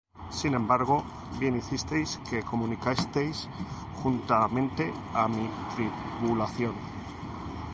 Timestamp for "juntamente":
4.01-4.83